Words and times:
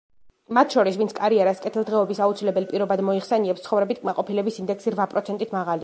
მათ 0.57 0.71
შორის, 0.77 0.95
ვინც 1.01 1.13
კარიერას 1.19 1.61
კეთილდღეობის 1.65 2.21
აუცილებელ 2.27 2.67
პირობად 2.73 3.05
მოიხსენიებს, 3.11 3.65
ცხოვრებით 3.67 4.03
კმაყოფილების 4.05 4.61
ინდექსი 4.65 4.97
რვა 4.97 5.11
პროცენტით 5.15 5.55
მაღალია. 5.59 5.79